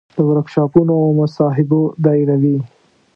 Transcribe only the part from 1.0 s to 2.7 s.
او مصاحبو دایروي.